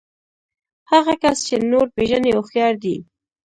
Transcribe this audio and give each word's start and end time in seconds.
هغه 0.91 1.13
کس 1.21 1.37
چې 1.47 1.55
نور 1.71 1.85
پېژني 1.95 2.31
هوښيار 2.35 2.73
دی. 2.83 2.95